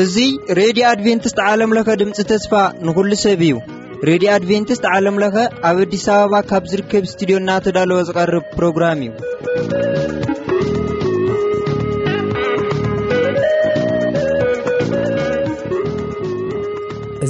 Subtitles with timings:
[0.00, 2.52] እዙይ ሬድዮ ኣድቨንትስት ዓለምለኸ ድምፂ ተስፋ
[2.86, 3.52] ንዂሉ ሰብ እዩ
[4.10, 5.36] ሬድዮ ኣድቨንትስት ዓለም ለኸ
[5.70, 9.12] ኣብ ኣዲስ ኣበባ ካብ ዝርከብ እስትድዮ እና ተዳለወ ዝቐርብ ፕሮግራም እዩ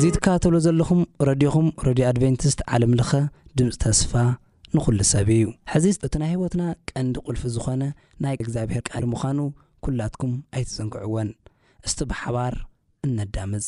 [0.01, 3.11] እዙ ትከባተሎ ዘለኹም ረድኹም ረድዮ ኣድቨንቲስት ዓለምልኸ
[3.59, 4.13] ድምፂ ተስፋ
[4.77, 5.43] ንዂሉ ሰብ እዩ
[5.73, 7.83] ሕዚ እቲ ናይ ህይወትና ቀንዲ ቕልፊ ዝኾነ
[8.27, 9.39] ናይ እግዚኣብሔር ቃዲ ምዃኑ
[9.87, 11.31] ኲላትኩም ኣይትፅንግዕዎን
[11.87, 12.57] እስቲ ብሓባር
[13.09, 13.67] እነዳምዝ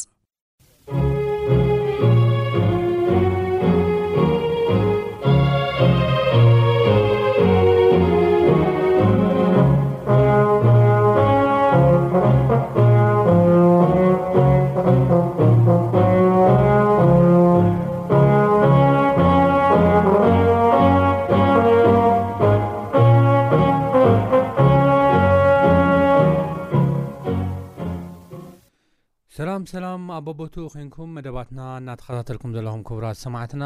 [30.61, 33.65] እ ኮንኩም መደባትና እናተከታተልኩም ዘለኹም ክቡራት ሰማዕትና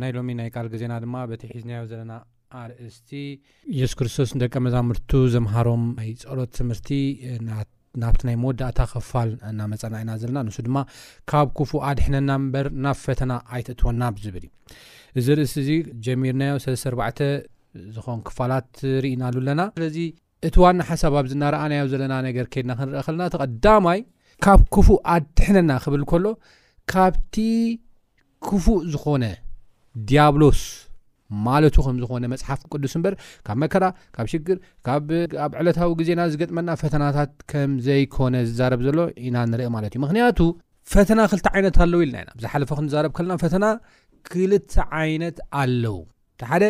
[0.00, 2.12] ናይ ሎሚ ናይ ካል ግዜና ድማ በቲ ሒዝናዮ ዘለና
[2.60, 3.10] ኣርእስቲ
[3.78, 6.90] የሱ ክርስቶስ ንደቀ መዛምርቱ ዘምሃሮም ናይ ፀሎት ትምርቲ
[8.02, 10.78] ናብቲ ናይ መወዳእታ ክፋል እናመፀናኢና ዘለና ንሱ ድማ
[11.32, 14.48] ካብ ክፉ ኣድሕነና በር ናብ ፈተና ኣይትእትወና ብዝብል እዩ
[15.20, 15.70] እዚ ርእስቲ እዚ
[16.06, 17.20] ጀሚርናዮ ሰለስተ
[17.94, 18.68] ዝኮን ክፋላት
[19.04, 19.98] ርእናሉኣለና ስለዚ
[20.46, 24.00] እቲ ዋ ሓሳብ ኣብዚ እናኣናዮ ዘለና ነገር ከድና ክንረአለናይ
[24.44, 26.26] ካብ ክፉእ ኣድሕነና ክብል ከሎ
[26.92, 27.34] ካብቲ
[28.48, 29.24] ክፉእ ዝኾነ
[30.08, 30.60] ዲያብሎስ
[31.46, 33.14] ማለት ከም ዝኮነ መፅሓፍ ቅዱስ እምበር
[33.46, 33.84] ካብ መከራ
[34.16, 35.08] ካብ ሽግር ካብ
[35.44, 40.38] ኣብ ዕለታዊ ግዜና ዝገጥመና ፈተናታት ከምዘይኮነ ዝዛረብ ዘሎ ኢና ንርኢ ማለት እዩ ምክንያቱ
[40.92, 43.64] ፈተና ክልተ ዓይነት ኣለው ኢልና ኢና ብዝሓለፈ ክንዛረብ ከለና ፈተና
[44.30, 45.98] ክልተ ዓይነት ኣለው
[46.50, 46.64] ሓደ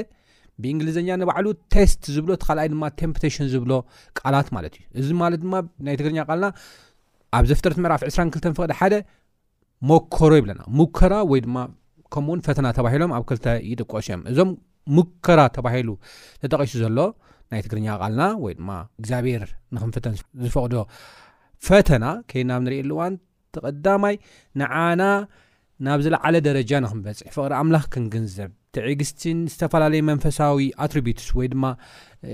[0.62, 3.72] ብእንግሊዝኛ ንባዕሉ ቴስት ዝብሎ ካልኣይ ድማ ቴምፕቴሽን ዝብሎ
[4.20, 5.54] ቃላት ማለት እዩ እዚ ማለት ድማ
[5.88, 6.46] ናይ ትግርኛ ቃልና
[7.36, 8.94] ኣብ ዘ ፍጥረት መራፊ 22 ፍቅደ ሓደ
[9.90, 11.56] ሞከሮ ይብለና ሙከራ ወይ ድማ
[12.14, 14.50] ከምኡእውን ፈተና ተባሂሎም ኣብ ክልተ ይጥቆስ እዮም እዞም
[14.96, 15.88] ሙከራ ተባሂሉ
[16.42, 16.98] ተጠቂሱ ዘሎ
[17.52, 18.70] ናይ ትግርኛ ቃልና ወይ ድማ
[19.00, 19.42] እግዚኣብሔር
[19.74, 20.14] ንክንፍተን
[20.44, 20.80] ዝፈቅዶ
[21.66, 23.14] ፈተና ከይናብ ንሪእየኣሉዋን
[23.56, 24.14] ተቐዳማይ
[24.60, 25.02] ንዓና
[25.86, 31.64] ናብዝለዓለ ደረጃ ንክንበፅ ፍቅሪ ኣምላኽ ክንግንዘብ ትዕግስትን ዝተፈላለየ መንፈሳዊ ኣትሪትስ ወይ ድማ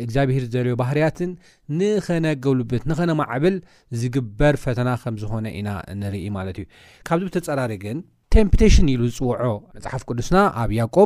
[0.04, 1.30] እግዚኣብሄር ዘርዮ ባህርያትን
[1.78, 3.56] ንኸነ ገብልብት ንኸነ ማዕብል
[4.00, 5.70] ዝግበር ፈተና ከምዝኾነ ኢና
[6.02, 7.94] ንርኢ ማትእዩካብዚ ብተፀራሪ ግ
[8.36, 10.96] ቴምቴሽን ኢሉ ዝፅውዖ መፅሓፍ ቅዱስና ኣብ ያቆ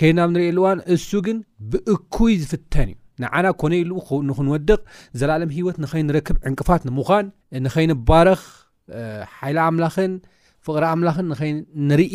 [0.00, 1.38] ከድናብ ንሪኢኣዋን እሱ ግን
[1.70, 3.84] ብእኩይ ዝፍተን እዩ ንዓና ኮነ ኢ
[4.30, 4.78] ንክንወድቕ
[5.20, 7.26] ዘለለም ሂወት ንኸይንረክብ ዕንቅፋት ንምኳን
[7.64, 8.42] ንኸይንባረኽ
[9.38, 10.12] ሓይ ኣምላኽን
[10.66, 11.52] ፍቅሪ ኣምላኽን ኸይ
[11.88, 12.14] ንርኢ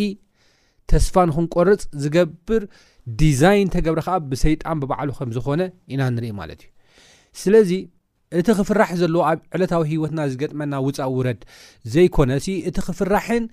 [0.92, 2.64] ተስፋ ንክንቆርፅ ዝገብር
[3.22, 5.62] ዲዛይን ተገብረ ከዓ ብሰይጣን ብባዕሉ ከምዝኮነ
[5.94, 6.70] ኢና ንርኢ ማለት እዩ
[7.42, 7.72] ስለዚ
[8.40, 11.42] እቲ ክፍራሕ ዘለዎ ኣብ ዕለታዊ ሂወትና ዝገጥመና ውፃ ውረድ
[11.94, 13.44] ዘይኮነሲ እቲ ክፍራሕን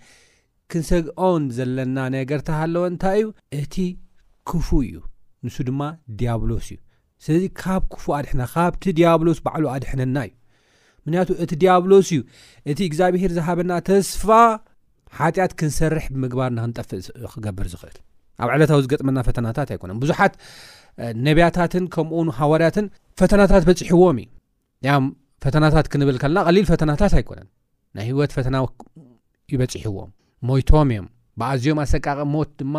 [0.72, 3.26] ክንሰኦን ዘለና ነገርታሃለዎ እንታይ እዩ
[3.60, 3.76] እቲ
[4.50, 4.96] ክፉ እዩ
[5.46, 5.82] ንሱ ድማ
[6.20, 6.78] ዲያብሎስ እዩ
[7.24, 10.32] ስለዚ ካብ ክፉ ኣድሕና ካብቲ ዲያብሎስ ባዕሉ ኣድሕነና እዩ
[11.04, 12.20] ምክንያቱ እቲ ዲያብሎስ እዩ
[12.70, 14.26] እቲ እግዚኣብሄር ዝሃበና ተስፋ
[15.18, 17.00] ሓጢኣት ክንሰርሕ ብምግባር ንክንጠፍእ
[17.32, 17.96] ክገብር ዝክእል
[18.42, 20.34] ኣብ ዕለታዊ ዝገጥመና ፈተናታት ኣይኮነን ብዙሓት
[21.26, 22.86] ነብያታትን ከምኡውን ሃዋርያትን
[23.20, 25.08] ፈተናታት በፅሕዎም እዩ ም
[25.44, 27.48] ፈተናታት ክንብል ከለና ቀሊል ፈተናታት ኣይኮነን
[27.96, 28.56] ናይ ሂወት ፈተና
[29.52, 30.10] ይበፅሕዎም
[30.48, 31.06] ሞይቶም እዮም
[31.40, 32.76] ብኣዝዮም ኣሰቃቂ ሞት ድማ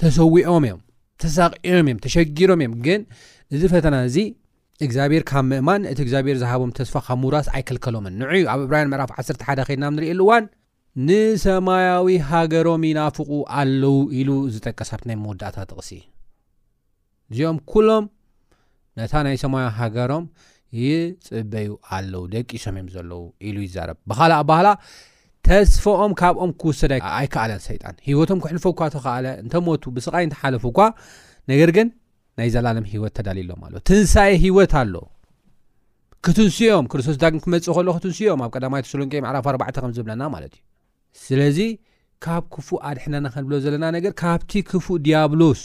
[0.00, 0.80] ተሰዊዖም እዮም
[1.22, 3.00] ተሳቂኦም እዮም ተሸጊሮም እዮም ግን
[3.54, 4.16] እዚ ፈተና እዚ
[4.84, 9.38] እግዚኣብሔር ካብ ምእማን እቲ እግዚኣብሔር ዝሃቦም ተስፋ ካብ ምውራስ ኣይክልከሎምን ንዕዩ ኣብ እብራን መዕራፍ 1ተ
[9.48, 10.44] ሓደ ከድና ንሪኢሉእዋን
[11.04, 13.28] ንሰማያዊ ሃገሮም ይናፍቑ
[13.60, 15.90] ኣለው ኢሉ ዝጠቀሳብቲ ናይ ምውዳእታ ጥቕሲ
[17.32, 18.04] እዚኦም ኩሎም
[18.98, 20.24] ነታ ናይ ሰማያዊ ሃገሮም
[20.82, 24.68] ይፅበዩ ኣለው ደቂሶም እዮም ዘለው ኢሉ ይዛረብ ብካልእ ኣባህላ
[25.48, 30.78] ተስፎኦም ካብኦም ክውሰድ ኣይከኣለን ሰይጣን ሂወቶም ክሕልፎኳ ተካኣለ እንተሞቱ ብስቃይ ንተሓለፉኳ
[31.52, 31.90] ነገር ግን
[32.40, 34.94] ናይ ዘላለም ሂወት ተዳልሎም ኣለ ትንሳኤ ሂወት ኣሎ
[36.26, 40.64] ክትንስኦም ክርስቶስ ዳቅም ክመፅእ ከሎ ክትንስዮም ኣብ ቀዳማ ተሰሎንቄ መዕራፍ4ዕ ከምዝብለና ማለት እዩ
[41.24, 41.58] ስለዚ
[42.24, 44.86] ካብ ክፉእ ኣድሕነና ክንብሎ ዘለና ነገር ካብቲ ክፉ
[45.40, 45.62] ሎስ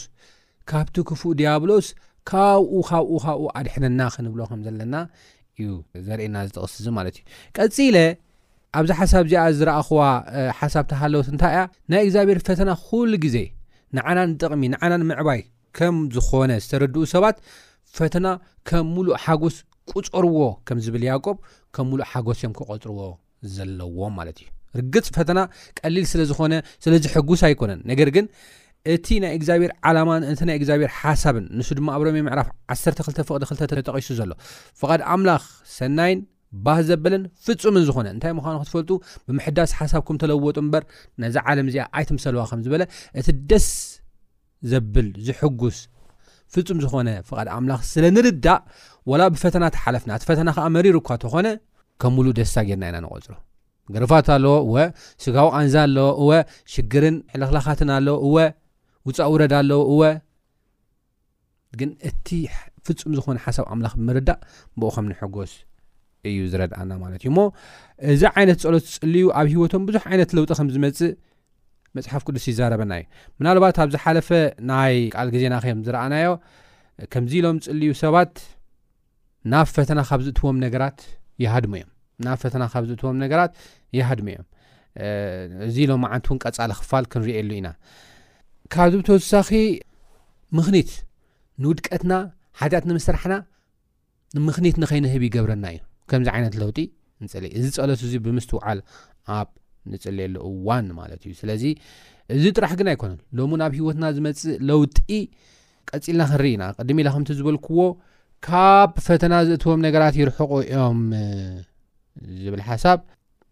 [0.70, 1.86] ካብቲ ክፉእ ዲያብሎስ
[2.30, 4.94] ካብኡ ካብኡ ካብኡ ኣድሕነና ክንብሎ ከምዘለና
[5.60, 5.70] እዩ
[6.06, 7.22] ዘርእየና ዝጥቕስዙ ማለት እዩ
[7.56, 7.96] ቀፂለ
[8.78, 10.02] ኣብዚ ሓሳብ እዚኣ ዝረእኹዋ
[10.58, 11.62] ሓሳብ ታሃለውት ንታይ እያ
[11.92, 13.36] ናይ እግዚኣብሔር ፈተና ኩሉ ግዜ
[13.96, 15.40] ንዓናን ጥቕሚ ንዓናንምዕባይ
[15.78, 17.36] ከም ዝኾነ ዝተረድኡ ሰባት
[17.98, 18.26] ፈተና
[18.70, 19.58] ከም ምሉእ ሓጎስ
[19.94, 21.38] ቁፅርዎ ከም ዝብል ያቆብ
[21.76, 22.98] ከም ምሉእ ሓጎስ እዮም ክቆፅርዎ
[23.56, 24.48] ዘለዎም ማለት እዩ
[24.80, 25.40] ርግፅ ፈተና
[25.78, 26.52] ቀሊል ስለዝኾነ
[26.84, 28.26] ስለዝጉስ ኣይኮነን ነገር ግን
[28.94, 30.10] እቲ ናይ ግዚኣብሔር ዓማ
[30.50, 34.30] ናይ ግዚኣብሔር ሓሳብን ንሱ ድማ ኣብ ሮም ምዕራፍ 12ቅ2 ተጠቂሱ ዘሎ
[34.80, 35.44] ፍቓድ ኣምላኽ
[35.78, 36.20] ሰናይን
[36.64, 38.90] ባህ ዘበለን ፍፅምን ዝኾነ እንታይ ምዃኑ ክትፈልጡ
[39.26, 40.78] ብምሕዳስ ሓሳብኩም ተለወጡ በ
[41.22, 42.74] ነዚ ለም ዚ ኣይትምሰልዋ ዝበ
[43.20, 43.68] እቲ ደስ
[44.72, 45.78] ዘብል ዝጉስ
[46.56, 48.60] ፍፁም ዝኾነ ቃድ ኣምላ ስለንርዳእ
[49.12, 51.46] ወላ ብፈተናተሓለፍና እቲ ፈተና መሪር እኳ ተኾነ
[52.04, 53.32] ከምሉ ደስሳ ጌርና ኢና ንቆፅሮ
[53.94, 54.76] ግርፋት ኣለዎ እወ
[55.22, 56.30] ስጋዊ ኣንዛ ኣለዎ እወ
[56.72, 58.36] ሽግርን ሕለክላኻትን ኣለው እወ
[59.08, 60.02] ውፃ ውረዳ ኣለዎ እወ
[61.80, 62.28] ግን እቲ
[62.86, 64.40] ፍፁም ዝኮነ ሓሳብ ኣምላኽ ብምርዳእ
[64.78, 65.52] ብኡ ኸም ንሕጎስ
[66.30, 67.44] እዩ ዝረድኣና ማለት እዩ ሞ
[68.12, 71.10] እዚ ዓይነት ፀሎት ዝፅልዩ ኣብ ሂወቶም ብዙሕ ዓይነት ለውጢ ከም ዝመፅእ
[71.96, 73.06] መፅሓፍ ቅዱስ ይዛረበና እዩ
[73.46, 74.28] ናልባት ኣብዝሓለፈ
[74.70, 76.28] ናይ ቃል ግዜናኸዮም ዝረኣናዮ
[77.12, 78.34] ከምዚ ኢሎም ፅልዩ ሰባት
[79.54, 80.98] ናብ ፈተና ካብ ዝእትዎም ነገራት
[81.42, 81.91] ይሃድሙ እዮም
[82.26, 83.52] ናብ ፈተና ካብ ዝእትዎም ነገራት
[83.98, 84.48] ይሃድሚ እዮም
[85.66, 87.68] እዚ ኢሎም ዓንቲ እውን ቀፃሊ ክፋል ክንርእሉ ኢና
[88.74, 89.48] ካብዚ ብተወሳኺ
[90.58, 90.90] ምኽኒት
[91.64, 92.12] ንውድቀትና
[92.60, 93.34] ሓትያት ንምስራሕና
[94.36, 95.78] ንምኽኒት ንኸይንህብ ይገብረና እዩ
[96.10, 96.78] ከምዚ ዓይነት ለውጢ
[97.24, 98.78] ንፅ እዚ ፀለሱ እዚ ብምስት ውዓል
[99.38, 99.48] ኣብ
[99.92, 101.64] ንፅልየሉ እዋን ማለት እዩ ስለዚ
[102.36, 104.98] እዚ ጥራሕ ግን ኣይኮነን ሎም ኣብ ሂወትና ዝመፅእ ለውጢ
[105.90, 107.80] ቀፂልና ክንርኢኢና ቅድሚ ኢላ ከምቲ ዝበልክዎ
[108.46, 111.00] ካብ ፈተና ዝእትዎም ነገራት ይርሕቁ እዮም
[112.44, 112.98] ዝብል ሓሳብ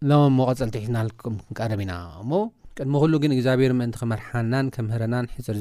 [0.09, 1.07] ሎም መቀፀልትሒትናም
[1.47, 1.93] ክቀርብኢና
[2.31, 2.33] ሞ
[2.77, 4.11] ቅድሚ ሉግን ግዚኣብር ም ክመ
[4.87, 5.03] ም ር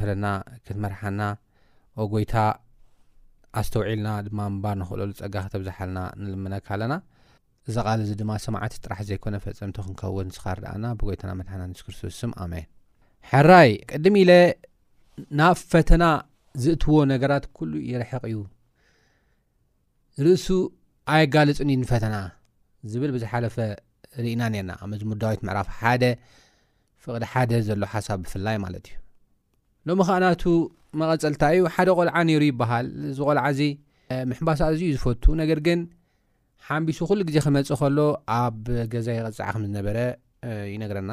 [0.00, 2.14] ንክሉ
[5.54, 5.56] ፀ
[7.66, 8.30] ብዝሓ ዛ ዚ ማ
[8.92, 10.54] ራሕ ዘኮነ ፈፀም ክንከውን ስኻኣ
[11.40, 12.46] ብናንስክስቶ ኣ
[13.30, 14.32] ሕራይ ቅድም ኢለ
[15.38, 16.04] ናብ ፈተና
[16.62, 18.38] ዝእትዎ ነገራት ኩሉ ይርሕቕ እዩ
[20.24, 20.46] ርእሱ
[21.12, 22.16] ኣይኣጋልፅንዩንፈተና
[22.92, 23.56] ዝብል ብዝሓለፈ
[24.24, 26.02] ርእና ነርና ኣብ መዚ ሙዳዊት ምዕራፍ ሓደ
[27.04, 28.96] ፍቅድ ሓደ ዘሎ ሓሳብ ብፍላይ ማለት እዩ
[29.88, 30.42] ሎሚ ከዓናቱ
[31.00, 33.60] መቐፀልታ እዩ ሓደ ቆልዓ ነይሩ ይበሃል እዚ ቆልዓ እዚ
[34.32, 35.80] ምሕባሳ እዚ ዩ ዝፈቱ ነገር ግን
[36.66, 37.98] ሓንቢሱ ኩሉ ግዜ ክመፅእ ከሎ
[38.40, 39.98] ኣብ ገዛ ይቅፅዓ ከምዝነበረ
[40.74, 41.12] ዩነገረና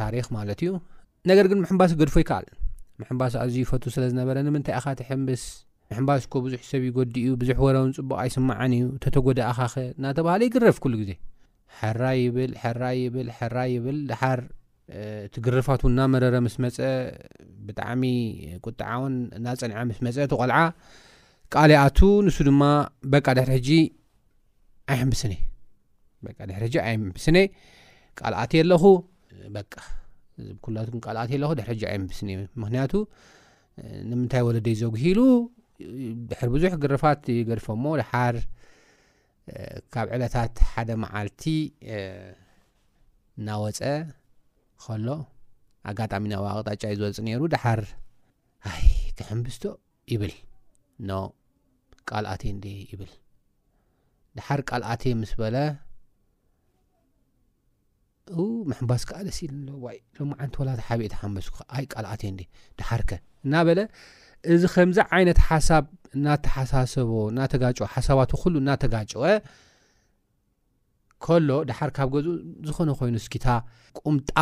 [0.00, 0.70] ታሪክ ማለት እዩ
[1.30, 2.46] ነገር ግን ምሕምባስ ገድፎ ይከኣል
[3.00, 5.42] ምሕምባስ ኣዝዩ ይፈቱ ስለ ዝነበረ ንምንታይ ኣኻት ሕምብስ
[5.90, 10.94] ምሕምባስኮ ብዙሕ ሰብ ይጎዲእዩ ብዙሕ ወረ ውን ፅቡቕ ኣይስማዓን እዩ ተተጎደ ኣኻኸ እናተባሃለ ይግረፍ ሉ
[11.02, 11.10] ግዜ
[12.02, 12.52] ራ ይብል
[13.74, 14.00] ይብል
[14.38, 14.40] ር
[15.26, 16.76] እትግርፋት እናመረረ ምስመፀ
[17.66, 18.02] ብጣዕሚ
[18.66, 20.58] ቁጣውን እዳፀንዐ ምስመፀአ ተቆልዓ
[21.54, 22.62] ቃል የኣቱ ንሱ ድማ
[23.14, 23.70] በቂ ድሕር ሕጂ
[24.94, 25.22] ኣይስድ ምስ
[26.26, 26.48] ልኣት
[28.60, 28.82] ኣለኹ
[30.48, 32.30] ዚብኩላት ቃልኣት ለኩ ድሕር ጃ ይ ሕብስ ኒ
[32.62, 32.92] ምክንያቱ
[34.10, 35.20] ንምንታይ ወለደዩ ዘግሂሉ
[36.30, 38.36] ድሕር ብዙሕ ግርፋት ገድፎሞ ድሓር
[39.92, 41.42] ካብ ዕለታት ሓደ መዓልቲ
[43.40, 43.80] እናወፀ
[44.82, 45.08] ከሎ
[45.90, 47.80] ኣጋጣሚናዊ ኣቅጣጫ እዩ ዝወፅ ነይሩ ድሓር
[48.88, 49.64] ይ ክሕምብስቶ
[50.12, 50.34] ይብል
[51.08, 51.12] ኖ
[52.08, 53.10] ቃልአቴ ዴ ይብል
[54.36, 55.56] ድሓር ቃልኣቴ ምስ በለ
[58.88, 62.06] ባስ ኣለኢኣ ወላ ብእስኩልኣ
[62.88, 63.68] ሓርእናበ
[64.52, 65.84] እዚ ከምዚ ዓይነት ሓሳብ
[66.18, 69.24] እናተሓሳሰቦ እናተጋወ ሓሳባት ሉ እናተጋጨወ
[71.46, 72.28] ሎ ድሓርካ ኣብ ገዝኡ
[72.68, 73.46] ዝኮነ ኮይኑ እስኪታ
[73.98, 74.32] ቁምጣ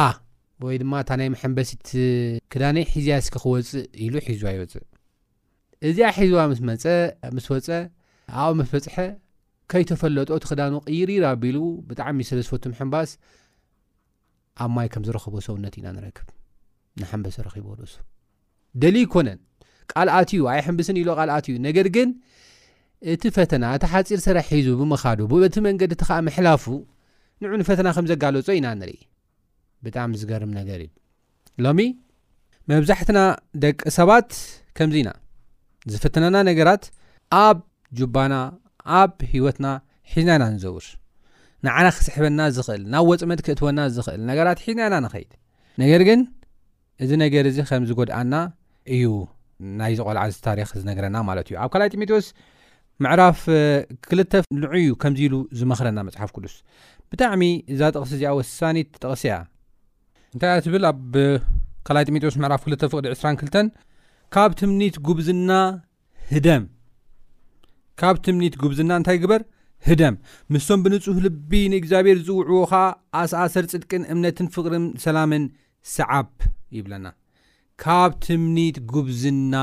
[0.67, 1.89] ወይድማ እታ ናይ መሐምበሲት
[2.53, 4.85] ክዳይ ሒዝያ ስክ ክወፅእ ኢሉ ሒዝዋ ይወፅእ
[5.89, 7.69] እዚያ ሒዝዋ ምስፀምስወፀ
[8.45, 8.97] ኣብ ምስበፅሐ
[9.71, 11.59] ከይተፈለጦ ት ክዳን ቅይርራ ኣቢሉ
[11.91, 13.11] ብጣዕሚእ ስለዝፈት ምሕምባስ
[14.65, 16.29] ኣብ ማይ ከም ዝረኸቦ ሰውነት ኢና ንረክብ
[17.01, 17.95] ንሓንበሰ ረኺቦ ርእሱ
[18.83, 19.39] ደሊ ኮነን
[19.93, 22.09] ቃልኣትዩ ኣይ ሕምብስን ኢሎ ቃልኣትእዩ ነገር ግን
[23.13, 26.65] እቲ ፈተና እቲ ሓፂር ስራሕ ሒዙ ብምኻዱ በቲ መንገዲ እቲ ከዓ ምሕላፉ
[27.43, 29.01] ንዑንፈተና ከም ዘጋለፆ ኢና ንርኢ
[29.85, 30.91] ብጣዕሚ ዝገርም ነገር እዩ
[31.67, 31.81] ሎሚ
[32.73, 33.21] መብዛሕትና
[33.65, 34.29] ደቂ ሰባት
[34.79, 35.11] ከምዚና
[35.93, 36.85] ዝፈተነና ነገራት
[37.45, 37.59] ኣብ
[38.01, 38.35] ጅባና
[39.01, 39.67] ኣብ ሂወትና
[40.13, 40.85] ሒዝናና ንዘውር
[41.67, 45.31] ንዓና ክስሕበና ዝኽእል ናብ ወፅመድ ክእትወና ዝኽእል ነገራት ሒዝናአና ንኸይድ
[45.83, 46.21] ነገር ግን
[47.05, 48.35] እዚ ነገር እዚ ከምዚጎድኣና
[48.95, 49.05] እዩ
[49.81, 52.27] ናይዚ ቆልዓ ዝታሪክ ዝነግረና ማለት እዩ ኣብ ካላይ ጢሞቴዎስ
[53.05, 53.41] ምዕራፍ
[54.09, 54.21] ክል
[54.63, 56.55] ንዑ እዩ ከምዚ ኢሉ ዝመኽረና መፅሓፍ ቅዱስ
[57.13, 57.43] ብጣዕሚ
[57.75, 59.37] እዛ ጥቕሲ እዚኣ ወሳኒት ጥቕስ እያ
[60.35, 61.15] እንታይ ያ ትብል ኣብ
[61.89, 63.71] ካላይ ጢሞቴዎስ ምዕራፍ ክልተ ፍቅዲ 22
[64.35, 65.51] ካብ ትምኒት ጉብዝና
[66.35, 66.65] ህደም
[68.03, 69.41] ካብ ትምኒት ጉብዝና እንታይ ግበር
[69.89, 70.15] ህደም
[70.53, 72.73] ምስቶም ብንፁህ ልቢ ንእግዚኣብሔር ዝውዕዎኸ
[73.21, 75.45] ኣሳኣሰር ፅድቅን እምነትን ፍቅርን ሰላምን
[75.97, 76.31] ሰዓብ
[76.77, 77.07] ይብለና
[77.83, 79.55] ካብ ትምኒት ጉብዝና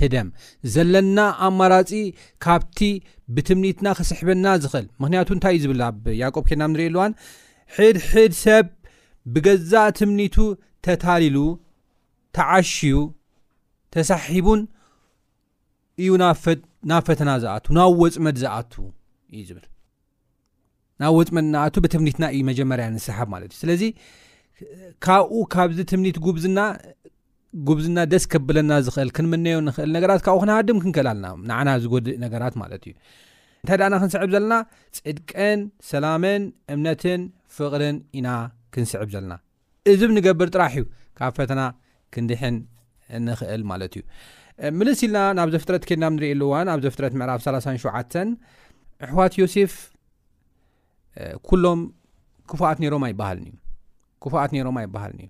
[0.00, 0.28] ህደም
[0.74, 1.90] ዘለና ኣማራፂ
[2.44, 2.78] ካብቲ
[3.36, 7.16] ብትምኒትና ክስሕበና ዝኽእል ምክንያቱ እንታይ እዩ ዝብል ኣብ ያቆብ ኬድናም ንሪኢየ ኣልዋን
[7.78, 8.68] ሕድሕድ ሰብ
[9.34, 10.36] ብገዛእ ትምኒቱ
[10.86, 11.38] ተታሊሉ
[12.38, 12.96] ተዓሽዩ
[13.94, 14.60] ተሳሒቡን
[16.04, 16.10] እዩ
[16.90, 18.84] ናብ ፈተና ዝኣትዉ ናብ ወፅመድ ዝኣትዉ
[19.38, 19.66] ዩ ብል
[21.00, 23.82] ናብ ወፅመናኣቱ ብትምኒትና እዩ መጀመርያ ንሰሓብ ማትእዩ ስለዚ
[25.04, 32.84] ካብኡ ካብዚ ትምኒት ጉዝናጉብዝና ደስ ከብለና ኽእልክምነዮ ኽእልትካብኡ ክሃድም ክክል ኣለና ንና ዝጎድእ ነገራት ማለት
[32.90, 32.94] እዩ
[33.62, 34.52] እንታይ ድና ክንስዕብ ዘለና
[34.98, 35.60] ፅድቅን
[35.92, 36.42] ሰላምን
[36.74, 37.22] እምነትን
[37.56, 38.28] ፍቕርን ኢና
[38.74, 39.34] ክንስዕብ ዘለና
[39.92, 40.84] እዚብ ንገብር ጥራሕ እዩ
[41.18, 41.62] ካብ ፈተና
[42.14, 42.40] ክንዲሕ
[43.26, 44.04] ንኽእል ማለት እዩ
[44.78, 48.12] ምልስ ኢልና ናብ ዘፍትረት ኬድናብ ንሪኢኣሉዋን ኣብ ዘፍትረት ምዕራፍ 3ላ ሸዓተ
[49.04, 49.74] ኣሕዋት ዮሴፍ
[51.48, 51.80] ኩሎም
[52.50, 55.28] ክፉት ልክፉኣት ነሮም ይበሃልኒእዩ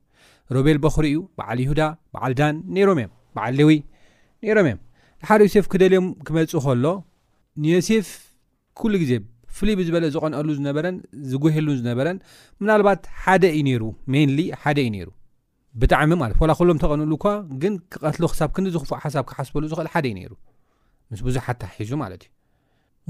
[0.55, 1.83] ሮቤል በክሪ እዩ በዓል ይሁዳ
[2.15, 3.69] በዓል ዳን ነይሮም እዮ በዓል ለዊ
[4.45, 4.81] ነይሮም እዮም
[5.29, 6.87] ሓደ ዮሴፍ ክደልዮም ክመፅ ከሎ
[7.65, 8.09] ንዮሴፍ
[8.81, 9.13] ኩሉ ግዜ
[9.51, 10.97] ብፍሉይ ብዝበለ ዝቐነአሉ ዝነበረን
[11.31, 12.19] ዝጉሄሉ ዝነበረን
[12.63, 13.83] ምናልባት ሓደ ዩ ነይሩ
[14.15, 14.19] ን
[14.65, 15.09] ሓደ እዩ ነይሩ
[15.83, 20.17] ብጣዕሚ ላ ኩሎም ተቐንእሉ ኳ ግን ክቐትሎ ክሳብ ክ ዝክፉዕ ሓሳብ ክሓስበሉ ዝኽእል ሓደ እዩ
[20.21, 20.33] ነይሩ
[21.13, 22.31] ምስ ብዙሕ ሓታ ሒዙ ማለት እዩ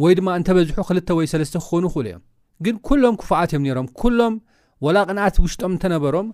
[0.02, 2.22] ወይ ድማ እንተበዝሑ ክል ወይ ሰለስተ ክኾኑ ይክእሉ እዮም
[2.64, 4.34] ግን ኩሎም ክፉኣት እዮም ነሮም ኩሎም
[4.84, 6.28] ወላ ቕንኣት ውሽጦም እንተነበሮም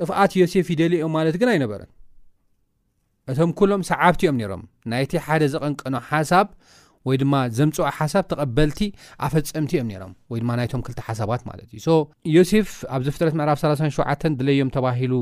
[0.00, 1.90] ጥፍኣት ዮሴፍ ይደል ዮም ማለት ግን ኣይነበረን
[3.32, 6.48] እቶም ኩሎም ሰዓብቲ እዮም ነሮም ናይቲ ሓደ ዘቐንቀኖ ሓሳብ
[7.08, 8.80] ወይድማ ዘምፅኦ ሓሳብ ተቐበልቲ
[9.26, 11.94] ኣፈፀምቲ እዮም ነይሮም ወይ ድማ ናይቶም ክል ሓሳባት ማለት እዩ ሶ
[12.36, 15.14] ዮሴፍ ኣብዚ ፍጥረት ምዕራፍ 37 ድለዮም ተባሂሉ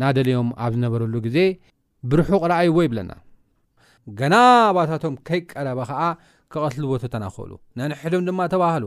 [0.00, 1.38] ናደልዮም ኣብ ዝነበረሉ ግዜ
[2.12, 3.12] ብርሑቕ ረኣይዎ ይብለና
[4.18, 6.02] ገናባታቶም ከይቀረበ ከዓ
[6.90, 8.84] ዎተናሉነንሕዶም ድማ ተባሃሉ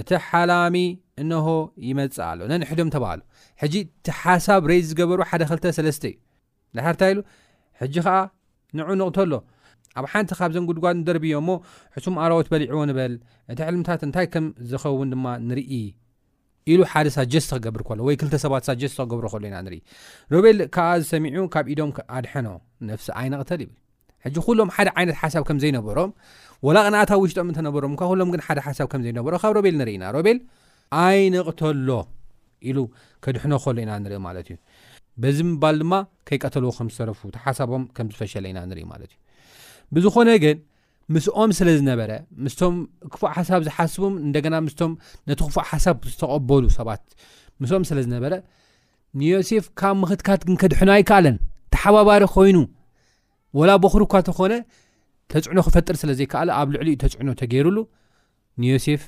[0.00, 0.76] እቲ ሓላሚ
[1.22, 1.46] እነሆ
[1.88, 3.20] ይመፅእ ኣሎ ነንሕዶም ተባሃሉ
[3.62, 6.16] ሕጂ እቲሓሳብ ይ ዝገበሩ ሓደ 2ተሰስተ እዩ
[6.76, 7.18] ድርታ ኢሉ
[7.80, 8.16] ሕጂ ከዓ
[8.78, 9.32] ንዑ ንቕተሎ
[9.98, 11.50] ኣብ ሓንቲ ካብዞን ጉድጓድ ደርብዮ ሞ
[11.94, 13.12] ሕሱም ኣሮውት በሊዕዎ ንበል
[13.52, 15.72] እቲ ሕልምታት እንታይ ከም ዝኸውን ድማ ንርኢ
[16.72, 19.74] ኢሉ ሓደ ሳጀስተ ክገብር ከሎወ2ሰባት ጀስክገብሮከሎኢናኢ
[20.44, 22.46] ቤል ዓ ዝሰሚዑ ካብ ኢዶም ኣድሐኖ
[22.90, 23.74] ነፍሲ ይንቕተል ብል
[24.26, 26.10] ሕጂ ኩሎም ሓደ ዓይነት ሓሳብ ከም ዘይነበሮም
[26.66, 30.38] ወላቕናኣታ ውሽጦም እንተነበሮም ሎም ግ ሓደ ሓሳብ ከምዘይነበሮ ካብ ሮቤል ንርኢና ሮቤል
[31.02, 31.88] ኣይንቕተሎ
[32.68, 32.78] ኢሉ
[33.24, 34.56] ከድሕኖ ከሉ ኢና ንሪኢ ማለት እዩ
[35.22, 35.94] በዚ ምባል ድማ
[36.28, 39.12] ከይቀተልዎ ከምዝሰረፉ ሓሳቦም ከምዝፈሸለኢና ንኢማት
[39.96, 40.58] ብዝኮነ ግን
[41.14, 42.76] ምስኦም ስለዝነበምስቶም
[43.12, 44.14] ክፉዕ ሓሳብ ዝሓስቡም
[44.46, 48.24] እና ምስምነቲ ክፉዕ ሓሳብ ዝተቐበሉ ሰባትምስኦም ስለዝነበ
[49.20, 51.36] ንዮሴፍ ካብ ምክትካት ግን ከድኖ ኣይከኣለን
[51.74, 52.56] ተሓባባሪ ኮይኑ
[53.58, 54.52] ወላ በክሪ ኳ ተኾነ
[55.32, 57.78] ተፅዕኖ ክፈጥር ስለ ዘይከኣለ ኣብ ልዕሊ ዩ ተፅዕኖ ተገይሩሉ
[58.62, 59.02] ንዮሴፍ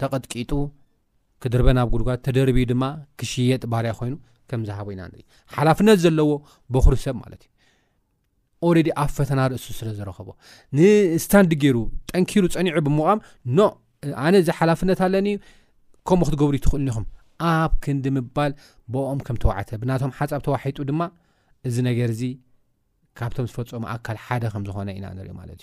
[0.00, 0.52] ተቐጥቂጡ
[1.42, 2.82] ክድርበናብ ጉልጓ ተደርብ ድማ
[3.20, 4.14] ክሽየጥ ባርያ ኮይኑ
[4.50, 5.22] ከምዝሃቦ ኢና ንኢ
[5.54, 6.30] ሓላፍነት ዘለዎ
[6.74, 7.42] በኹሪ ሰብ ማለት
[8.66, 10.28] እዩ ረዲ ኣብ ፈተና ርእሱ ስለ ዝረኸቦ
[10.78, 11.78] ንስታንዲ ገይሩ
[12.10, 13.20] ጠንኪሩ ፀኒዑ ብምቓም
[13.58, 13.66] ኖ
[14.24, 15.40] ኣነ እዚ ሓላፍነት ኣለኒ እዩ
[16.10, 17.06] ከምኡ ክትገብሩ ትኽእል ኒኹም
[17.52, 18.52] ኣብ ክንዲ ምባል
[18.92, 21.02] ብኦም ከም ተወዕተ ብናቶም ሓፃብ ተዋሒጡ ድማ
[21.68, 22.22] እዚ ነገር እዚ
[23.20, 23.82] ካብም ዝፈሙ
[24.26, 25.60] ሓደ ምዝኾነኢማዩ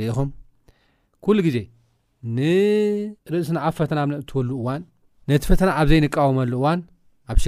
[0.00, 0.28] ሪኹም
[1.24, 1.58] ኩሉ ግዜ
[2.36, 4.82] ንርእስና ኣብ ፈተና ብእትወሉ እዋን
[5.30, 6.80] ነቲ ፈተና ኣብዘይንቃወመሉ እዋን
[7.32, 7.46] ኣብ ሽ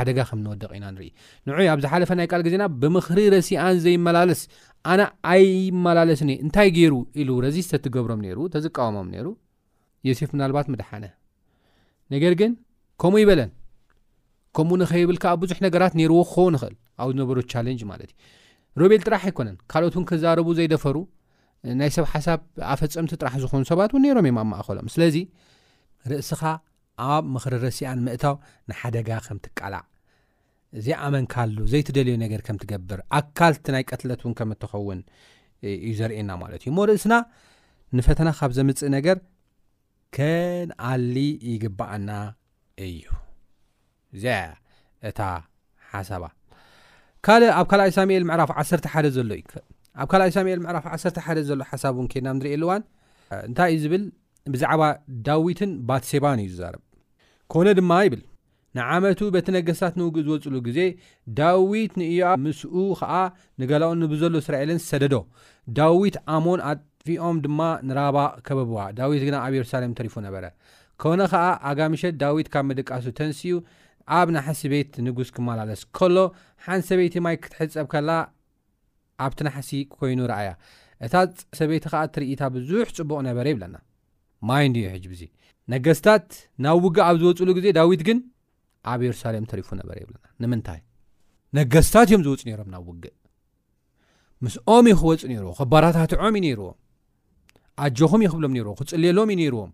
[0.00, 1.06] ኣ ደ ከምወደቕ ኢና ኢ
[1.48, 4.40] ን ኣብዝሓለፈ ናይ ል ግዜና ብምክሪ ረሲኣን ዘይመላለስ
[4.92, 5.00] ኣነ
[5.32, 9.30] ኣይመላለስኒ እንታይ ገይሩ ኢሉ ረዚስተትገብሮም ሩ ተዝቃወሞም ሩ
[10.08, 11.04] ዮሴፍ ናባት ድሓነ
[12.14, 12.52] ነገር ግን
[13.02, 13.50] ከምኡ ይበለን
[14.58, 19.22] ከምኡ ንኸይብልካ ኣብ ብዙሕ ነገራት ነርዎ ክኸውን ንኽእል ኣብ ዝነበሮ ቻሌንጅ ማለት እዩ ሮቤል ጥራሕ
[19.28, 20.96] ኣይኮነን ካልኦት እውን ክዛረቡ ዘይደፈሩ
[21.80, 22.40] ናይ ሰብ ሓሳብ
[22.72, 25.16] ኣፈፀምቲ ጥራሕ ዝኾኑ ሰባት እውን ነይሮም የማማእኸሎም ስለዚ
[26.12, 26.42] ርእስኻ
[27.14, 28.36] ኣብ ምክሪ ረሲኣን ምእታው
[28.70, 29.82] ንሓደጋ ከም ትቃላዕ
[30.86, 35.00] ዘይኣመንካሉ ዘይትደልዩ ነገር ከም ትገብር ኣካልቲ ናይ ቀትለት ውን ከም እትኸውን
[35.88, 37.14] እዩ ዘርእየና ማለት እዩ እሞ ርእስና
[37.98, 39.18] ንፈተና ካብ ዘምፅእ ነገር
[40.16, 41.16] ከን ኣሊ
[41.52, 42.10] ይግባአና
[42.88, 43.02] እዩ
[44.16, 44.24] እዚ
[45.10, 45.20] እታ
[45.92, 46.24] ሓሳባ
[47.26, 49.42] ካልእ ኣብ ካልኣይ ሳሚኤል ምዕራፍ ዓሰተ ሓደ ዘሎ ዩ
[50.00, 52.82] ኣብ ካልኣይ ሳሚኤል ምዕራፍ ዓሰርተ ሓደ ዘሎ ሓሳብ እውን ኬና ንሪኤየልዋን
[53.46, 54.02] እንታይ እዩ ዝብል
[54.54, 54.82] ብዛዕባ
[55.28, 56.82] ዳዊትን ባትሴባን እዩ ዝዛርብ
[57.54, 58.22] ኮነ ድማ ይብል
[58.78, 60.78] ንዓመቱ በቲ ነገስታት ንውግእ ዝወፅሉ ግዜ
[61.40, 63.12] ዳዊት ንእዮኣ ምስኡ ከዓ
[63.60, 65.16] ንገላኦ ንብዘሎ እስራኤልን ሰደዶ
[65.78, 70.44] ዳዊት ኣሞን ኣጥፊኦም ድማ ንራባ ከበብዋ ዳዊት ግና ኣብ የሩሳሌም ተሪፉ ነበረ
[71.04, 73.54] ኮነ ከዓ ኣጋምሸት ዳዊት ካብ መድቃሱ ተንስ እዩ
[74.16, 76.16] ኣብ ናሕሲ ቤት ንጉስ ክመላለስ ከሎ
[76.64, 78.10] ሓንቲ ሰበይቲ ማይ ክትሕፀብ ከላ
[79.24, 80.50] ኣብቲ ናሕሲ ኮይኑ ርኣያ
[81.06, 81.14] እታ
[81.58, 83.76] ሰበይቲ ከዓ እትርኢታ ብዙሕ ፅቡቕ ነበረ ይብለና
[84.48, 85.22] ማይ ንዲዩ ሕጂ ዚ
[85.72, 86.28] ነገስታት
[86.64, 88.18] ናብ ውግእ ኣብ ዝወፅሉ ግዜ ዳዊት ግን
[88.92, 90.80] ኣብ የሩሳሌም ተሪፉ ነበረ ና ንምንታይ
[91.58, 93.14] ነገስታት እዮም ዝወፅ ነይሮም ናብ ውግእ
[94.44, 96.76] ምስኦም ዩ ክወፅ ነይርዎ ክባራታትዖም እዩ ነይርዎም
[97.86, 99.70] ኣጆኹም ይኽብሎም ርዎም ክፅልሎም እዩ ነይርዎም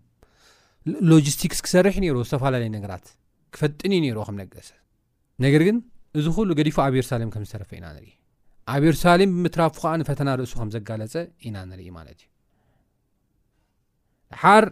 [1.10, 3.04] ሎጅስቲክስ ክሰርሕ ዩ ነይርዎ ዝተፈላለዩ ነገራት
[3.60, 4.68] ፈጥንእ ርዎምነገሰ
[5.44, 5.76] ነገር ግን
[6.18, 8.10] እዚ ኩሉ ገዲፉ ኣብ የሩሳሌም ከም ዝተረፈ ኢና ንርኢ
[8.72, 11.14] ኣብ የሩሳሌም ብምትራፉ ከዓንፈተና ርእሱ ከም ዘጋለፀ
[11.46, 12.26] ኢና ንርኢ ማለት እዩ
[14.42, 14.64] ሓር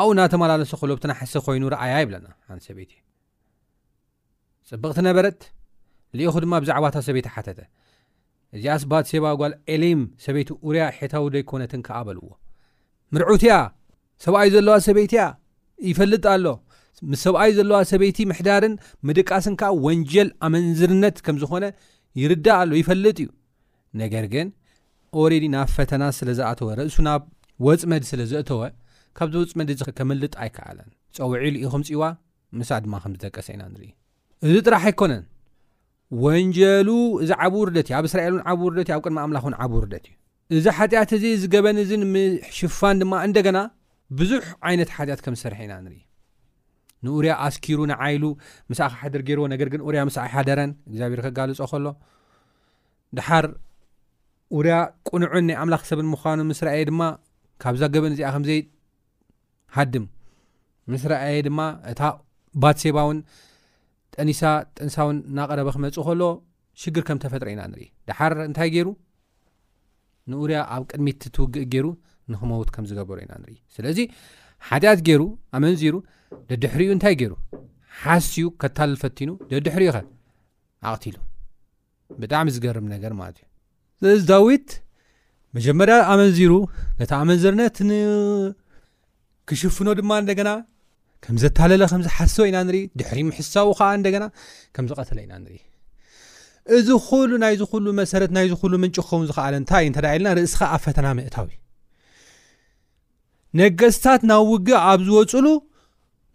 [0.00, 3.00] ኣኡ እናተመላለሶ ኮሎብትና ሓሰ ኮይኑ ርአያ ይብለና ሓነ ሰበይትእ
[4.70, 5.38] ፅብቕቲ ነበረት
[6.18, 7.58] ልኢኹ ድማ ብዛዕባታ ሰበይቲ ሓተተ
[8.56, 12.26] እዚኣስባት ሰባ ጓል ኤሊም ሰበይቲ ርያ ሒታዊ ዶይኮነትን ክኣበልዎ
[13.14, 13.52] ምርዑት ያ
[14.24, 15.22] ሰብኣዩ ዘለዋ ሰበይት ያ
[15.90, 16.46] ይፈልጥ ኣሎ
[17.10, 18.74] ምስ ሰብኣይ ዘለዋ ሰበይቲ ምሕዳርን
[19.08, 21.64] ምድቃስን ከዓ ወንጀል ኣመንዝርነት ከም ዝኮነ
[22.22, 23.28] ይርዳ ኣሎ ይፈልጥ እዩ
[24.02, 24.48] ነገር ግን
[25.22, 27.22] ኦረዲ ናብ ፈተና ስለ ዝኣተወ ርእሱ ናብ
[27.66, 28.62] ወፅመድ ስለዘእተወ
[29.18, 32.02] ካብዚ ወፅመድ እ ከመልጥ ኣይከኣለን ፀውዒሉ ኢኹምፅዋ
[32.58, 33.88] ምሳ ድማ ከምዝጠቀሰ ኢና ንኢ
[34.48, 35.24] እዚ ጥራሕ ኣይኮነን
[36.24, 36.88] ወንጀሉ
[37.22, 40.04] እዚ ዓብ ውርደት እዩ ኣብ እስራኤል ን ዓብ ውርደት እዩ ኣብ ቅድሚ ኣምላክን ዓብ ውርደት
[40.10, 40.14] እዩ
[40.60, 43.58] እዚ ሓጢኣት እዚ ዚገበን እዚ ንምሽፋን ድማ እንደገና
[44.18, 46.00] ብዙሕ ዓይነት ሓድያት ከም ዝሰርሐ ኢና ንርኢ
[47.06, 48.24] ንኡርያ ኣስኪሩ ንዓይሉ
[48.70, 51.86] ምስኣክ ሕድር ገይርዎ ነገር ግን ኡርያ ምስ ሓደረን እግዚኣብር ከጋልጾ ከሎ
[53.18, 53.46] ድሓር
[54.58, 54.74] ኡርያ
[55.08, 57.02] ቁኑዑን ናይ ኣምላኽ ሰብን ምዃኑን ምስ ረኣየ ድማ
[57.62, 58.60] ካብዛ ገበን እዚኣ ከምዘይ
[59.76, 60.04] ሓድም
[60.92, 61.60] ምስረአየ ድማ
[61.90, 62.00] እታ
[62.62, 63.18] ባትሴባውን
[64.14, 64.42] ጠኒሳ
[64.76, 66.22] ጠንሳውን ናቀረበ ክመፅ ከሎ
[66.82, 68.88] ሽግር ከም ተፈጥረ ኢና ንርኢ ድሓር እንታይ ገይሩ
[70.32, 71.86] ንኡርያ ኣብ ቅድሚት ትውግእ ገይሩ
[72.32, 73.98] ንክመውት ምዝገሩኢናስለዚ
[74.68, 75.22] ሓጢኣት ገሩ
[75.56, 75.94] ኣመንዚሩ
[76.50, 77.32] ደድሕሪኡ እንታይ ገይሩ
[78.02, 79.98] ሓስዩ ከታልፈቲኑ ደድሕሪ ኢ ኸ
[80.92, 81.16] ኣቕትሉ
[82.20, 83.44] ብጣዕሚ ዝገርም ነገር ማለት እዩ
[84.00, 84.68] ስለዚ ዳዊት
[85.56, 86.52] መጀመርያ ኣመንዚሩ
[86.98, 90.50] ነቲ ኣመንዘርነት ንክሽፍኖ ድማ ደገና
[91.26, 94.24] ከም ዘተለለ ከምዝሓሶዎ ኢና ንርኢ ድሕሪ ምሕሳዊ ኸኣ እደገና
[94.74, 95.56] ከምዝቀተለ ኢና ንኢ
[96.76, 101.56] እዚ ኩሉ ናይዝኩሉ መሰረት ናይዚሉ ምንጭ ኸውን ዝክኣለንታይ እ ኢለና ርእስኻ ኣብ ፈተና ምእታዊዩ
[103.60, 105.46] ነገስታት ናብ ውግ ኣብ ዝወፅሉ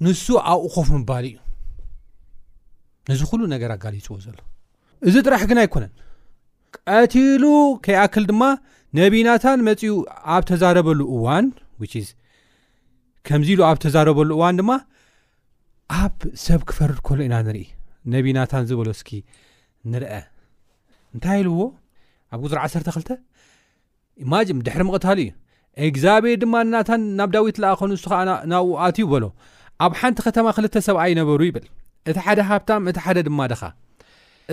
[0.04, 1.36] ንሱ ኣብ ኡኾፍ ምባል እዩ
[3.10, 4.38] ነዚ ኩሉ ነገር ኣጋሊፅዎ ዘሎ
[5.08, 5.92] እዚ ጥራሕ ግን ኣይኮነን
[6.90, 7.44] ቀቲሉ
[7.86, 8.44] ከይኣክል ድማ
[9.00, 9.94] ነቢናታን መፂኡ
[10.36, 11.46] ኣብ ተዛረበሉ እዋን
[13.28, 14.72] ከምዚ ኢሉ ኣብ ተዛረበሉ እዋን ድማ
[16.00, 17.66] ኣብ ሰብ ክፈርድ ከሉ ኢና ንርኢ
[18.14, 19.10] ነቢናታን ዝበሎእስኪ
[19.92, 20.10] ንርአ
[21.16, 21.60] እንታይ ኢልዎ
[22.34, 23.14] ኣብ ጉዙር 1 2ተ
[24.24, 25.30] ኢማጅም ድሕሪ ምቕታሉ እዩ
[25.88, 28.20] እግዚብሔር ድማ እናታን ናብ ዳዊት ለኣኸ ንሱ ከዓ
[28.52, 29.24] ናብው ኣትዩ በሎ
[29.86, 31.66] ኣብ ሓንቲ ከተማ ክልተ ሰብኣይነበሩ ይብል
[32.10, 33.64] እቲ ሓደ ሃብታም እቲ ሓደ ድማ ድኻ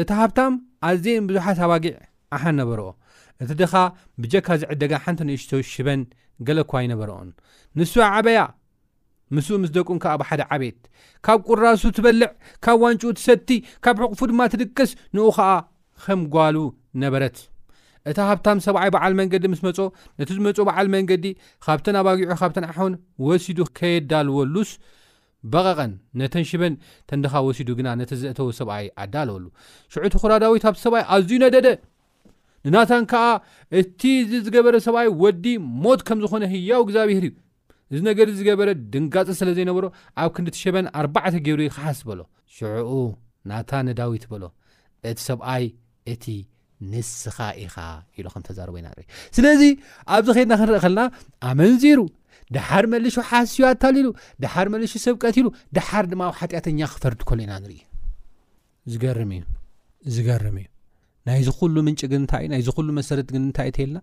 [0.00, 0.52] እቲ ሃብታም
[0.90, 1.92] ኣዘን ብዙሓት ኣባጊዕ
[2.36, 2.88] ኣሓን ነበርኦ
[3.42, 3.74] እቲ ድኻ
[4.22, 6.00] ብጀካ ዝዕደገን ሓንቲ ንእሽቶ ሽበን
[6.46, 7.28] ገለእኳ ይነበሮኦን
[7.80, 8.40] ንስ ዓበያ
[9.36, 10.80] ምስኡ ምስ ደቁምካ ኣብ ሓደ ዓበት
[11.26, 12.28] ካብ ቁራሱ ትበልዕ
[12.64, 13.50] ካብ ዋንጩ ትሰድቲ
[13.84, 15.52] ካብ ሕቕፉ ድማ ትድቅስ ንኡ ኸዓ
[16.04, 16.56] ከም ጓሉ
[17.04, 17.36] ነበረት
[18.10, 19.78] እቲ ሃብታም ሰብኣይ በዓል መንገዲ ምስ መፆ
[20.20, 21.24] ነቲ ዝመፅኦ በዓል መንገዲ
[21.64, 22.94] ካብተን ኣባጊዑ ካብተን ዓሓን
[23.26, 24.70] ወሲዱ ከየዳልወሉስ
[25.52, 26.74] በቐቐን ነተን ሽበን
[27.10, 29.44] ተንድኻ ወሲዱ ግና ነተ ዘእተዎ ሰብኣይ ኣዳልወሉ
[29.92, 31.68] ሽዑትኩራ ዳዊት ካብቲ ሰብኣይ ኣዝዩ ነደደ
[32.68, 33.26] ንናታን ከዓ
[33.80, 35.44] እቲ ዚ ዝገበረ ሰብኣይ ወዲ
[35.84, 37.32] ሞት ከም ዝኾነ ህያው እግዚኣብሄር ዩ
[37.94, 39.84] እዚ ነገር ዝገበረ ድንጋፅ ስለ ዘይነብሮ
[40.22, 42.20] ኣብ ክንዲትሸበን ኣርባዕተ ገብሪ ክሓስ በሎ
[42.56, 42.90] ሽዕኡ
[43.50, 44.42] ናታ ን ዳዊት በሎ
[45.10, 45.64] እቲ ሰብኣይ
[46.14, 46.24] እቲ
[46.92, 47.72] ንስኻኢኢናስለዚ
[50.14, 51.00] ኣብዚ ከድና ክንርኢ ከለና
[51.50, 52.00] ኣመንዚሩ
[52.54, 54.08] ድሓር መልሹ ሓስዮ ኣታል ኢሉ
[54.42, 57.78] ድሓር መልሹ ሰብቀት ኢሉ ድሓር ድማ ኣብሓጢኣተኛ ክፈርዱ ከሉ ኢና ንርኢ
[58.92, 60.66] ዝገር እዩዝገርም እዩ
[61.28, 63.98] ናይዚኩሉ ምንጭ ግን እእ ናይዚ ኩሉ መሰረት ግን እንታኢ እተልና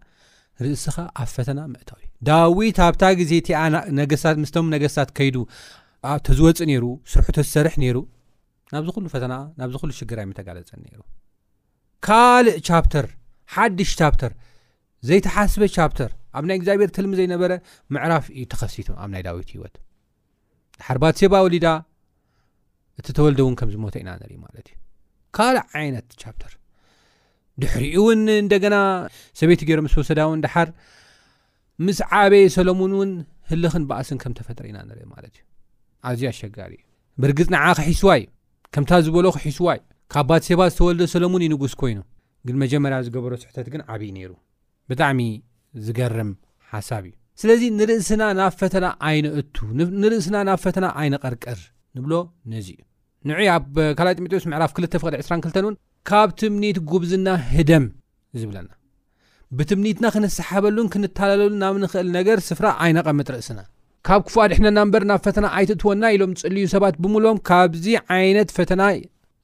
[0.65, 5.37] ርእስኻ ኣብ ፈተና ምእታው እዩ ዳዊት ኣብታ ግዜ እቲኣምስቶም ነገስታት ከይዱ
[6.13, 7.97] ኣተዝወፅ ነይሩ ስርሑ ተዝሰርሕ ነይሩ
[8.73, 10.99] ናብዝ ኩሉ ፈተና ናብዝኩሉ ሽግራይ መተጋለፀ ነሩ
[12.05, 13.05] ካልእ ቻፕተር
[13.55, 14.31] ሓድሽ ቻፕተር
[15.07, 17.51] ዘይተሓስበ ቻፕተር ኣብ ናይ እግዚኣብሔር ትልሚ ዘይነበረ
[17.93, 19.75] ምዕራፍ እዩ ተኸሲቶ ኣብ ናይ ዳዊት ሂወት
[20.79, 21.67] ድሓር ባት ሰባ ወሊዳ
[22.99, 24.75] እቲ ተወልደ እውን ከም ዝሞተ ኢና ንርኢ ማለት እዩ
[25.37, 26.53] ካልእ ዓይነት ቻፕተር
[27.61, 28.75] ድሕሪኡ እውን እንደገና
[29.39, 30.69] ሰበይቲ ገይሮ ምስ ወሰዳ እውን ድሓር
[31.85, 33.11] ምስ ዓበየ ሰሎሙን እውን
[33.51, 35.43] ህልኽን በኣስን ከም ተፈጥረ ኢና ንርኢ ማለት እዩ
[36.09, 36.83] ኣዝዩ ኣሸጋሪ እ
[37.21, 38.23] ብርግፅ ንዓ ክሒስዋዩ
[38.73, 39.79] ከምታ ዝበሎ ክሒስዋዩ
[40.13, 41.99] ካ ባትሰባ ዝተወልደ ሰሎሙን ይንጉስ ኮይኑ
[42.47, 44.29] ግን መጀመርያ ዝገበሮ ስሕት ግን ዓብዪ ይሩ
[44.89, 45.19] ብጣዕሚ
[45.85, 46.29] ዝገርም
[46.71, 49.55] ሓሳብ እዩ ስለዚ ንርእስና ናብ ፈተና ዓይነ እቱ
[50.01, 51.59] ንርእስና ናብ ፈተና ዓይነ ቀርቅር
[51.97, 52.13] ንብሎ
[52.53, 52.79] ነዚእዩ
[53.31, 55.75] ንይ ኣብ ካ ጢሞቴዎስ ምዕራፍ 2 22 ውን
[56.11, 57.85] ካብ ትምኒት ጉብዝና ህደም
[58.41, 58.69] ዝብለና
[59.57, 63.59] ብትምኒትና ክንሰሓበሉን ክንተላለሉ ናምንክእል ነገር ስፍራ ዓይነቐምጥ ርእስና
[64.07, 67.85] ካብ ክፍዋ ድሕነና በር ናብ ፈተና ኣይትእትወና ኢሎም ፅልዩ ሰባት ብምሎም ካብዚ
[68.17, 68.81] ዓይነት ፈተና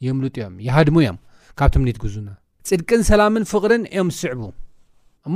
[0.07, 1.17] የምሉጥ እዮም ይሃድሙ እዮም
[1.59, 2.29] ካብ ትምኒትግዙና
[2.69, 4.41] ፅድቅን ሰላምን ፍቕርን እዮም ዝስዕቡ
[5.27, 5.35] እሞ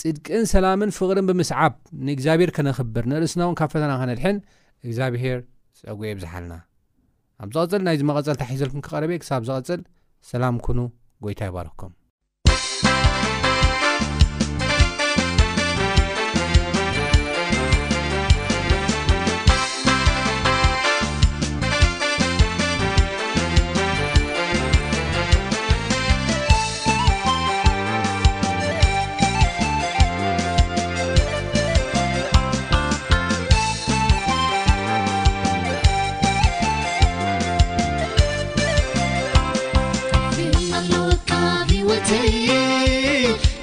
[0.00, 1.74] ፅድቅን ሰላምን ፍቕርን ብምስዓብ
[2.08, 4.38] ንእግዚኣብሄር ከነክብር ንርእስና ን ካብ ፈተና ከነድሕን
[4.86, 5.38] እግዚኣብሄር
[5.80, 6.54] ፀጉ ብዝሓልና
[7.44, 9.82] ኣብ ዚቐፅል ናይዚ መቐፀል ታሒዘልኩም ክቐረብ ክሳብ ዝቐፅል
[10.32, 10.78] ሰላም ኩኑ
[11.26, 11.92] ጎይታ ይባርኽኩም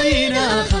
[0.01, 0.80] ينتن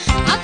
[0.33, 0.37] ቤ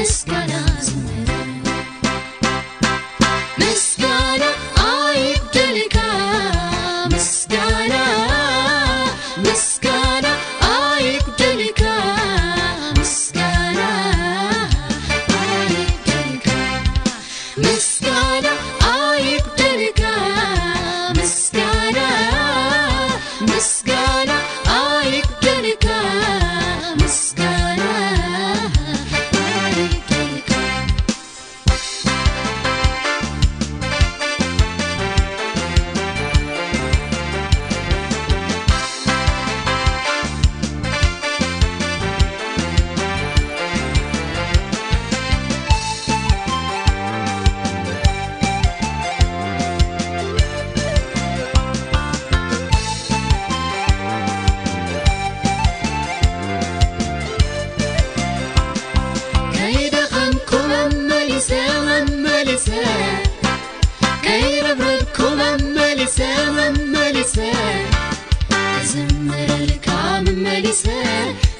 [0.00, 0.49] اسم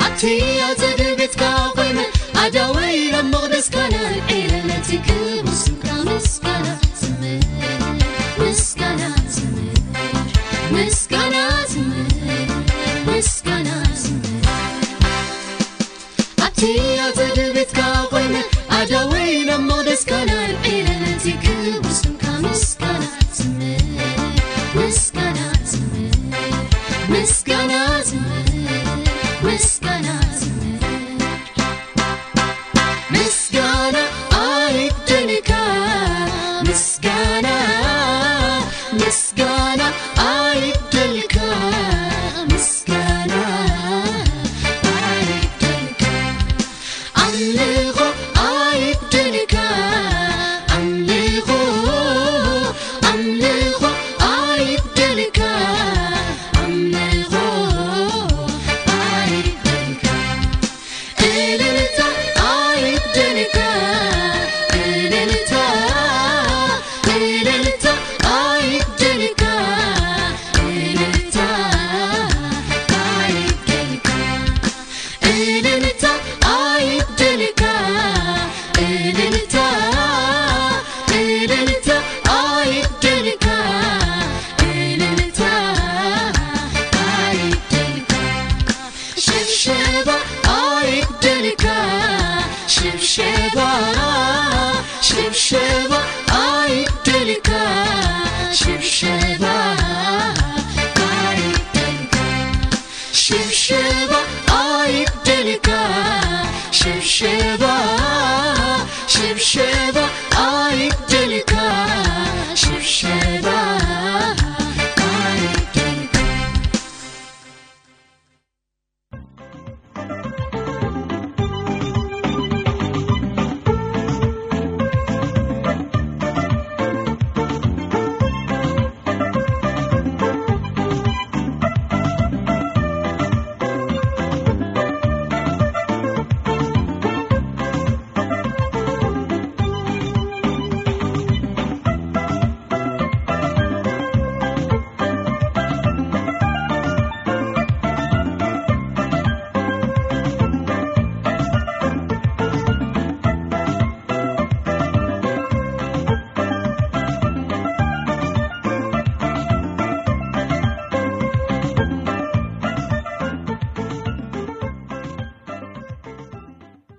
[0.00, 1.85] عبتيا زدلبتكاق